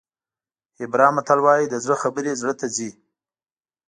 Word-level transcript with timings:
هیبرا 0.79 1.07
متل 1.15 1.39
وایي 1.45 1.65
د 1.69 1.75
زړه 1.83 1.95
خبرې 2.03 2.31
زړه 2.41 2.53
ته 2.59 2.67
ځي. 2.75 2.89